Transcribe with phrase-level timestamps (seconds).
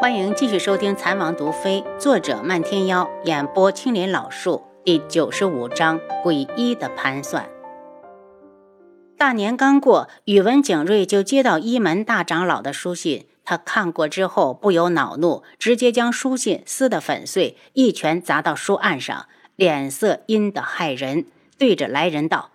[0.00, 7.46] 欢迎继续收听《残王毒妃》，作者漫天妖，演播青林老树，第九十五章诡异的盘算。
[9.18, 19.26] 大年刚过，宇文景睿就接到一门大长老的书信，他看过之后不由恼怒，直接将书信撕得粉碎，一拳砸到书案上，
[19.56, 21.26] 脸色阴得骇人，
[21.58, 22.52] 对着来人道：“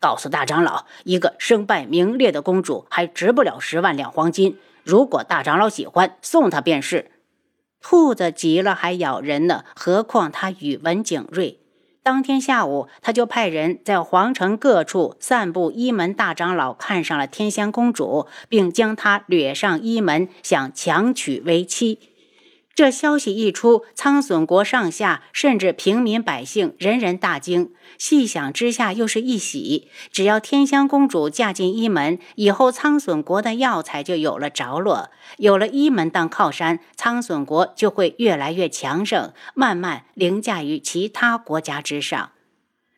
[0.00, 4.58] 告诉大长老，一个身败名裂的公主还值不了十万两黄金。”
[4.90, 7.12] 如果大长老喜欢，送他便是。
[7.80, 11.60] 兔子急了还咬人呢，何况他宇文景睿。
[12.02, 22.09] 当天下午，他就派人在皇城各处散布一门大长老看上了天香公主，并将她掠上一门，想强娶为妻。
[22.72, 27.72] 这消息一出，苍隼国上下甚至平民百姓人人大惊。
[27.98, 29.88] 细想之下，又是一喜。
[30.10, 35.10] 只要天香公主嫁进一门，以后苍隼国的药材就有了着落。
[35.36, 42.30] 有了一门当靠山，苍隼国就会越来越强盛，慢慢凌驾于其他国家之上。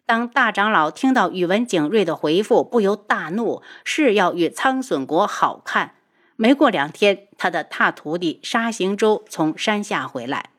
[0.07, 5.95] 当大长老听到宇文景睿的回复，不由大怒，是要与苍隼国好看。
[6.43, 10.51] 没过两天，他的大徒弟沙行舟从山下回来。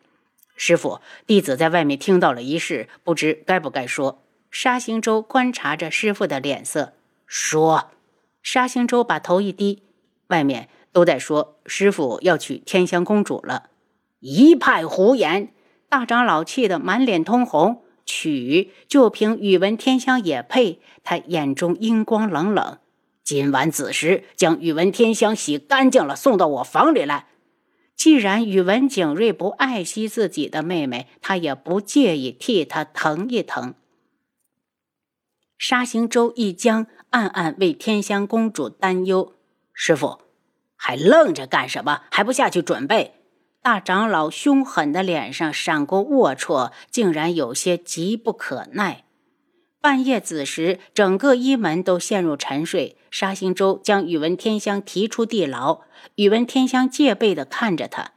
[0.55, 4.23] 师傅，弟子在外面听到了一事，不知该不该说。
[4.49, 6.93] 沙行舟观察着师傅的脸色，
[7.27, 7.91] 说
[8.41, 9.83] ：“沙行舟把头一低，
[10.27, 13.69] 外面都在说师傅要娶天香公主了，
[14.21, 15.51] 一派胡言！”
[15.89, 20.79] 大长老气得满脸通红，娶就凭宇文天香也配？
[21.03, 22.77] 他眼中阴光冷冷。
[23.23, 27.27] 今晚子时，将宇文天香洗干净了，送到我房里来。
[27.95, 33.75] 既然宇文景睿不爱惜自己的妹妹，他也不介意替她疼一疼。
[35.57, 39.33] 沙行舟一僵，暗暗为天香公主担忧。
[39.71, 40.19] 师傅，
[40.75, 42.01] 还愣着干什么？
[42.11, 43.13] 还不下去准备？
[43.61, 49.02] 大长老凶狠的脸上闪过龌龊，竟然有些急不可耐。
[49.83, 52.95] 半夜子时，整个一门都陷入沉睡。
[53.11, 55.81] 沙行舟将宇文天香提出地牢，
[56.15, 58.11] 宇文天香戒备地看着他：“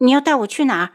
[0.00, 0.92] 你要带我去哪儿？”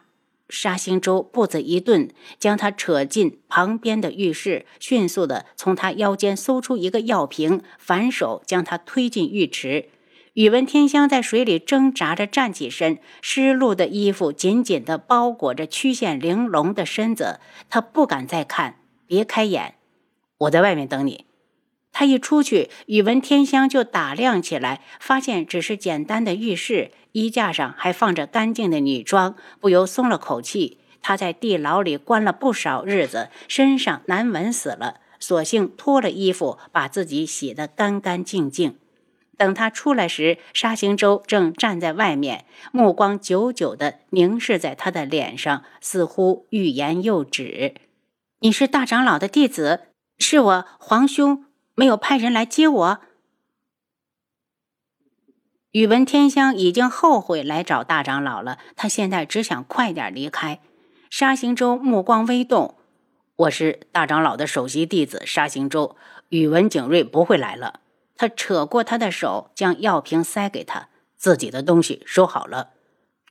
[0.50, 2.09] 沙行舟步子一顿，
[2.40, 9.90] 将他扯进旁边的浴室，迅速地从他腰间搜出一个药瓶，反手将他推进浴池。
[10.34, 17.40] 宇文天香在水里挣扎着站起身，湿漉的衣服紧紧地包裹着曲线玲珑的身子，
[17.70, 19.75] 他不敢再看，别开眼。
[20.41, 21.25] 我在外面等你。
[21.91, 30.78] 他一出去，宇文天香就打量起来，发现只是简单的浴室，衣架上还放着干净的女装，不由松了口气。
[31.01, 38.78] 他在地牢里关了不少日子，身上难闻死了，索性脱了衣服，把自己洗得干干净净。
[39.35, 47.74] 等他出来时，沙行舟正站在外面，目光久久地凝视在他的脸上，似乎欲言又止。
[48.40, 49.81] 你是大长老的弟子。
[50.22, 53.02] 是我皇兄没有派人来接我。
[55.72, 60.60] 宇文天香已经后悔来找大长老了，他现在只想快点离开。
[61.10, 62.78] 沙行舟目光微动
[63.36, 65.96] ：“我是大长老的首席弟子沙行舟，
[66.30, 67.80] 宇文景睿不会来了。”
[68.16, 72.72] 他扯过他的手，将药瓶塞给他，自己的东西收好了。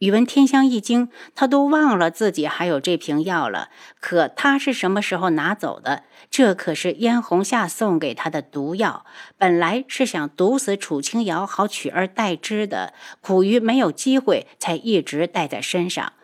[0.00, 3.69] 宇文天香一惊，他都忘了自己还有这瓶药了。
[4.00, 6.05] 可他是什么时候拿走的？
[6.31, 9.05] 这可是嫣红夏送给他的毒药，
[9.37, 12.94] 本来是想毒死楚清瑶，好取而代之的。
[13.21, 16.15] 苦于没有机会，才一直带在身上，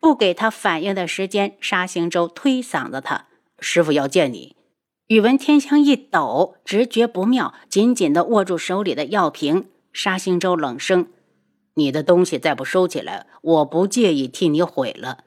[0.00, 1.54] 不给他反应的时间。
[1.60, 3.26] 沙行舟推搡着他
[3.60, 4.56] ：“师傅要见你。”
[5.08, 9.66] 宇文天香一抖，直觉不妙，紧紧地握住手里的药瓶。
[9.92, 11.08] 沙行舟冷声。
[11.78, 15.24] 你的东西再不收起来，我不介意替你毁了。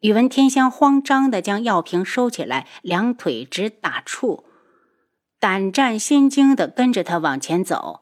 [0.00, 4.44] 宇文天香慌张地将药瓶收起来，两腿直打怵，
[5.38, 8.00] 胆战心惊地跟着他往前走。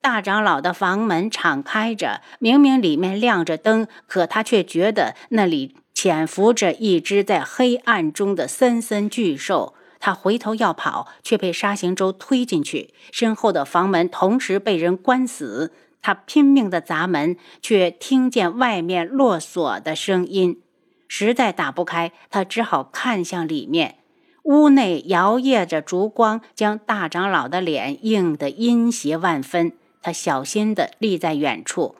[0.00, 9.74] 大长老的房门敞开着，明明里面亮着灯，可他却觉得那里潜伏着一只在黑暗中的森森巨兽。
[9.98, 15.72] 他回头要跑，却被沙行舟推进去，身后的房门同时被人关死。
[16.04, 20.60] 他拼命的砸门，却听见外面落锁的声音，
[21.08, 23.96] 实在打不开，他只好看向里面。
[24.42, 29.72] 屋内摇曳着烛光，将大长老的脸映得阴邪万分。
[30.02, 31.96] 他小心地立在远处。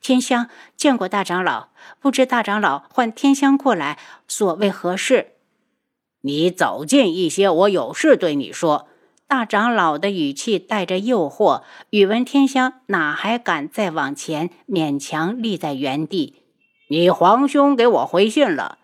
[0.00, 3.98] 天香见过大长老，不知大长老唤天香过来，
[4.28, 5.32] 所谓何事？
[6.20, 8.86] 你走近一些，我有事对你说。
[9.26, 16.42] 大长老的语气带着诱惑，宇文天香哪还敢再往前，勉强立在原地。
[16.88, 18.78] 你皇兄给我回信了。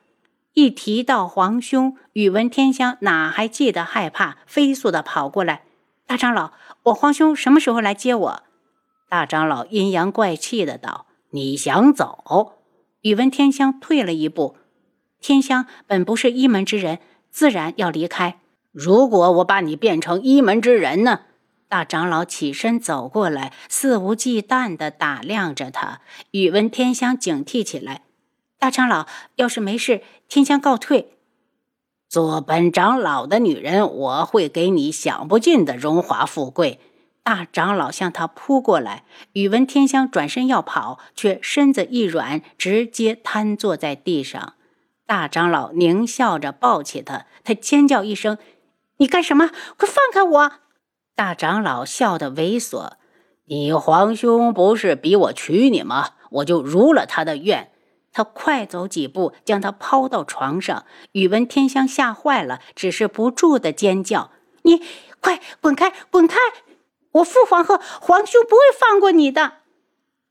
[0.54, 5.62] 一提到皇兄，宇文天香哪还记得害怕，飞速的跑过来。
[6.06, 6.52] 大长老，
[6.84, 8.43] 我皇兄什么时候来接我？
[9.08, 12.56] 大长老阴阳怪气的道：“你想走？”
[13.02, 14.56] 宇文天香退了一步。
[15.20, 16.98] 天香本不是一门之人，
[17.31, 18.39] 自然要离开。
[18.72, 21.20] 如果我把你变成一门之人呢？
[21.69, 26.00] 大长老起身走过来，肆无忌惮地打量着他。
[26.32, 28.02] 宇文天香警惕起来
[28.58, 29.06] ：“大长老，
[29.37, 31.17] 要是没事，天香告退。
[32.08, 36.81] 做本长老的女人，我会给你享不尽的荣华富贵。”
[37.22, 44.55] 大长老向他扑过来，宇文天香转身要跑，却身子一软，直接瘫坐在地上。
[45.06, 48.38] 大长老狞笑着抱起他，他尖叫一声
[49.00, 49.50] ：“你干什么？
[49.76, 50.52] 快放开我！”
[51.17, 52.93] 大长老笑得猥琐
[53.47, 56.11] ：“你皇兄不是逼我娶你吗？
[56.31, 57.73] 我就如了他的愿。”
[58.12, 60.85] 他快走几步，将他抛到床上。
[61.12, 64.32] 宇文天香吓坏了，只是不住的尖叫
[64.62, 64.82] ：“你
[65.20, 66.37] 快滚开，滚开！
[67.12, 69.53] 我父皇和皇兄不会放过你的。”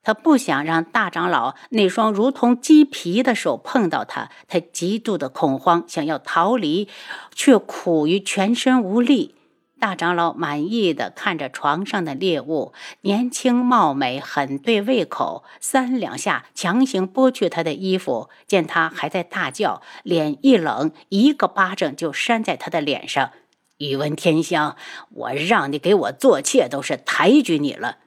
[0.01, 6.87] 他不想让大长老那双如同鸡皮的手碰到他，他极度的恐慌，想要逃离，
[7.35, 9.35] 却苦于全身无力。
[9.79, 23.31] 大长老满意的看着床上的猎物，年轻貌美，很对胃口，三两下强行剥去他的衣服，见他还在大叫，脸一冷，一个巴掌就扇在他的脸上。
[23.77, 24.75] 宇文天香，
[25.11, 27.99] 我让你给我做妾，都是抬举你了。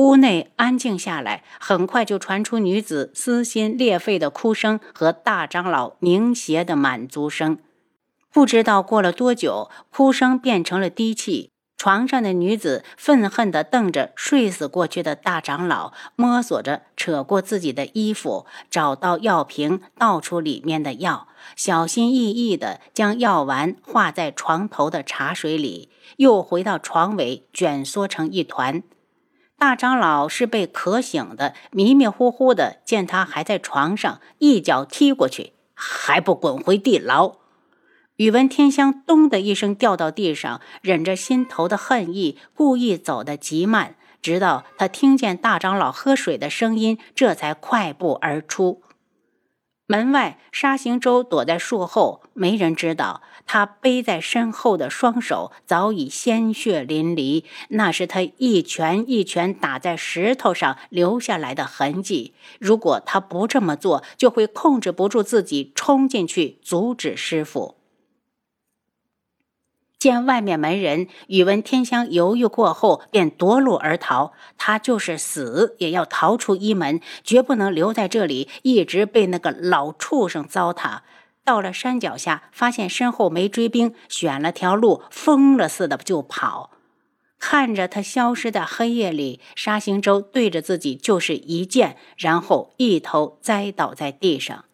[0.00, 7.58] 屋内安静下来，很快就传出女子撕心裂肺的哭声和大长老凝邪的满足声。
[8.32, 11.50] 不知道过了多久，哭声变成了低泣。
[11.76, 28.82] 床上的女子愤恨地瞪着睡死过去的大长老，摸索着扯过自己的衣服，找到药瓶，倒出里面的药，小心翼翼地将药丸化在床头的茶水里，又回到床尾，卷缩成一团。
[29.60, 37.34] 大长老是被渴醒的，迷迷糊糊的见他还在床上，一脚踢过去，还不滚回地牢！
[38.16, 48.80] 宇文天香咚的一声掉到地上，忍着心头的恨意，故意走得极慢，直到他听见大长老喝水的声音，这才快步而出。
[49.90, 62.34] 门外，沙行舟躲在树后，没人知道他背在身后的双手早已鲜血淋漓，那是他一拳一拳打在石头上留下来的痕迹。
[62.60, 67.79] 如果他不这么做，就会控制不住自己，冲进去阻止师傅。
[70.00, 74.32] 见外面没人，宇文天香犹豫过后，便夺路而逃。
[74.56, 81.00] 他就是死也要逃出一门，绝不能留在这里，一直被那个老畜生糟蹋。
[81.44, 86.70] 到了山脚下，发现身后没追兵，选了条路，疯了似的就跑。
[87.38, 94.64] 看着他消失在黑夜里，沙行舟对着自己就是一剑，然后一头栽倒在地上。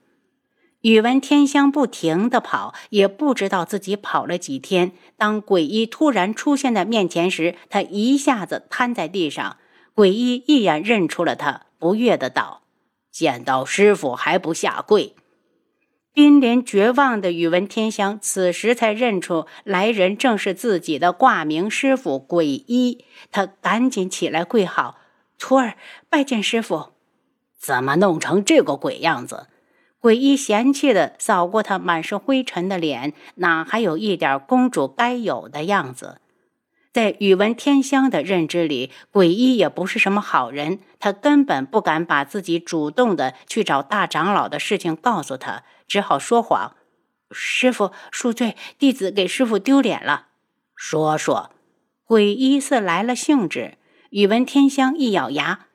[0.86, 4.92] 宇文天香不停地跑，也不知道自己跑了几天。
[5.16, 9.56] 当鬼医突然出现在面前时，他一下子瘫在地上。
[9.94, 12.62] 鬼医一眼认出了他，不悦的道
[13.10, 15.16] ：“见到师傅还不下跪？”
[16.14, 24.98] 濒临绝望的宇文天香此时才认出来人正是自己的挂名师傅鬼医，他赶紧起来跪好
[25.36, 25.76] ：“徒儿
[26.08, 26.90] 拜见师傅。”
[27.58, 29.48] 怎么弄成这个鬼样子？
[29.98, 36.20] 鬼医嫌弃地扫过他满是灰尘的脸，哪还有一点公主该有的样子？
[36.92, 40.78] 在宇文天香的认知里，鬼医也不是什么好人。
[40.98, 46.74] 他根本不敢把自己主动的去找大长老的事情告诉他，只好说谎
[47.30, 50.28] ：“师傅恕罪，弟子给师傅丢脸了。”
[50.74, 51.50] 说说，
[52.06, 53.76] 鬼医似来了兴致。
[54.10, 55.65] 宇文天香一咬牙。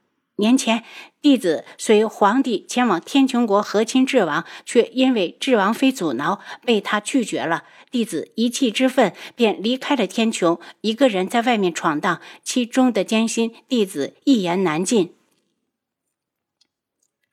[0.42, 0.84] 年前，
[1.22, 7.64] 弟子随皇帝前往天穹国和亲智王，却因为智王妃阻挠，被他拒绝了。
[7.92, 15.14] 弟子一气之愤，便离开了天穹，一个人在外面闯荡，其中的艰辛，弟子一言难尽。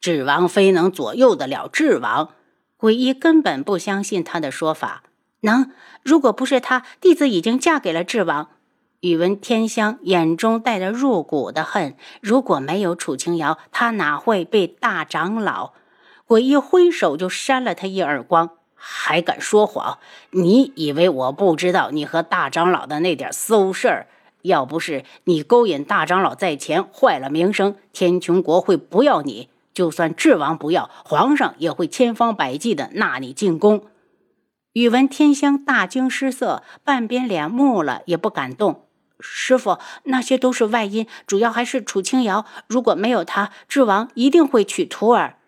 [0.03, 2.35] 智王妃能左右得了智王？
[2.77, 5.05] 鬼医根本不相信他的说法。
[5.41, 5.73] 能，
[6.03, 8.51] 如果不是他，弟子已经嫁给了智王。
[9.01, 15.71] 宇文天香眼中带着入骨的恨，如果没有楚清瑶，他哪会被大长老？
[16.27, 18.51] 我一挥手就扇了他一耳光。
[18.75, 19.99] 还敢说谎？
[20.31, 24.07] 你以为我不知道你和大长老的那点馊事儿？
[24.43, 29.49] 要不是你勾引大长老在前，坏了名声，天穹国会不要你。
[29.73, 33.83] 就算智王不要，皇上也会千方百计的纳你进宫。
[34.73, 38.87] 宇文天香大惊失色，半边脸木了，也不敢动。
[39.21, 42.47] 师傅，那些都是外因，主要还是楚清瑶。
[42.67, 45.39] 如果没有他，智王一定会娶徒儿。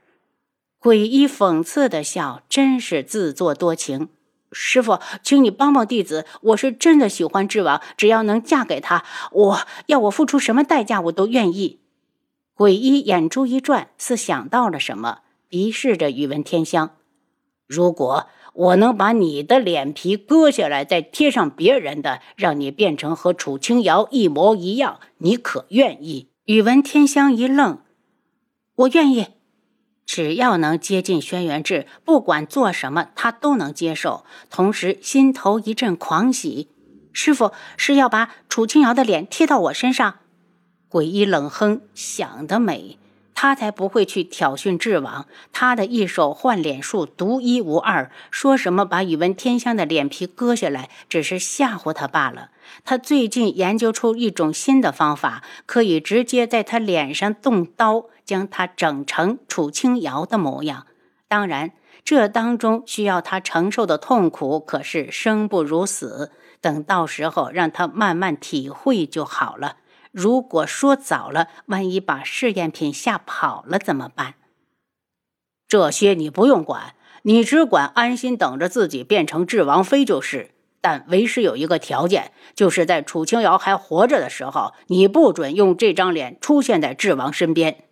[0.78, 4.08] 鬼医讽刺的笑，真是自作多情。
[4.52, 11.80] 师傅，请你帮帮弟子，我是真的喜欢智王，只要能嫁给他，我要我付出什么代价，我都愿意。
[12.54, 16.96] 鬼医眼珠一转，似想到了什么，鄙视着宇文天香。
[17.66, 18.28] 如果
[18.60, 26.28] 我能把你的脸皮割下来，再贴上别人的，让你变成和楚清瑶一模一样，你可愿意？
[26.44, 27.78] 宇文天香一愣，
[28.74, 29.28] 我愿意。
[30.04, 34.26] 只要能接近轩辕志，不管做什么，他都能接受。
[34.50, 36.68] 同时，心头一阵狂喜。
[37.14, 40.16] 师傅是要把楚清瑶的脸贴到我身上？
[40.90, 42.98] 鬼医冷哼，想得美。
[43.42, 48.11] 他才不会去挑衅智王，他的一手换脸术独一无二。
[48.30, 52.50] 说什么把宇文天香的脸皮割下来，只是吓唬他罢了。
[52.85, 60.85] 他最近研究出一种新的方法，可以直接在他脸上动刀，将他整成楚清瑶的模样。
[61.26, 61.73] 当然，
[62.04, 66.30] 这当中需要他承受的痛苦可是生不如死。
[66.61, 69.76] 等到时候让他慢慢体会就好了。
[70.12, 74.34] 如果说早了，万一把试验品吓跑了怎么办？
[75.68, 80.50] 这些你不用管，你只管安心等着自己变成智王妃就是。
[80.82, 87.84] 但为师有一个条件，就是在楚清瑶还活着的时候，你不准用这张脸出现在智王身边。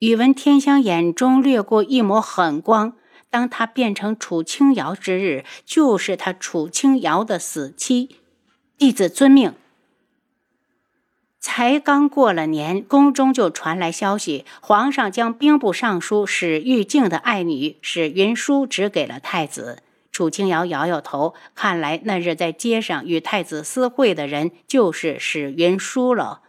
[0.00, 2.96] 宇文天香眼中掠过一抹狠光，
[3.30, 8.16] 当他变成楚清瑶之日，就是他楚清瑶的死期。
[8.76, 9.54] 弟子遵命。
[11.42, 19.82] 才刚过了年，宫中就传来消息，皇上将兵部尚书史玉静的爱女史云舒指给了太子。
[20.12, 26.42] 楚清瑶摇摇头，看来那日在街上与太子私会的人就是史云舒了。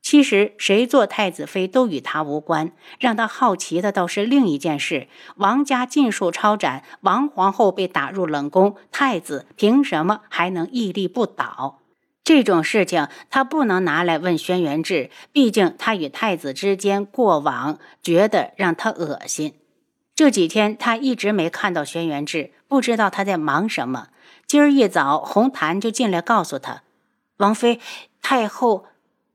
[0.00, 11.80] 其实谁做太子妃都与他无关，让他好奇的倒是另一件事：王家尽数抄斩，王皇后被打入冷宫，太子凭什么还能屹立不倒？
[12.26, 19.54] 这种事情他不能拿来问轩辕志，毕竟他与太子之间过往，觉得让他恶心。
[20.12, 24.08] 这几天他一直没看到轩辕志，不知道他在忙什么。
[24.44, 26.82] 今儿一早，红檀就进来告诉他，
[27.36, 27.78] 王妃、
[28.20, 28.86] 太后、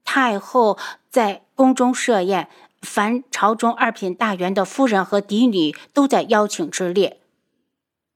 [0.03, 0.77] 太后
[1.09, 2.49] 在宫中设宴，
[2.81, 7.21] 凡朝中二品大员的夫人和嫡女都在邀请之列。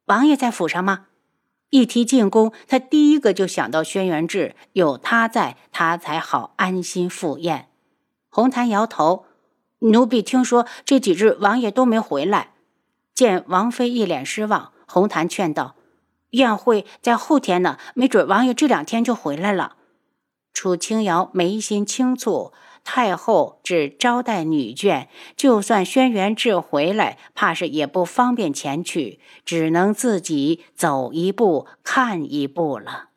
[0.08, 1.05] 王爷在府上吗？
[1.69, 7.69] 一提进宫，他第一个就想到轩辕志，有他在，他才好安心赴宴。
[8.29, 9.25] 红檀摇头，
[9.79, 12.51] 奴婢听说这几日王爷都没回来。
[13.13, 15.75] 见王妃一脸失望，红檀劝道
[16.31, 19.75] ：“宴会在后天呢，没准王爷这两天就回来了。”
[20.53, 22.53] 楚清瑶眉心轻蹙。
[22.85, 33.09] 太后只招待女眷，就算轩辕志回来，怕是也不方便前去，只能自己走一步看一步了。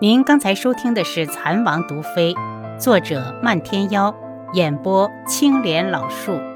[0.00, 2.32] 您刚才收听的是《蚕王毒妃》，
[2.78, 4.14] 作者漫天妖，
[4.54, 6.51] 演播青莲老树。